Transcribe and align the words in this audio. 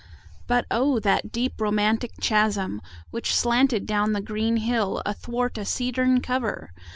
But 0.47 0.65
O, 0.71 0.97
that 0.99 1.31
deep 1.31 1.61
romantic 1.61 2.13
chasm 2.19 2.81
which 3.11 3.35
slanted 3.35 3.85
Down 3.85 4.13
the 4.13 4.19
green 4.21 4.57
hill 4.57 5.03
athwart 5.05 5.59
a 5.59 5.63
cedarn 5.63 6.21
cover! 6.21 6.73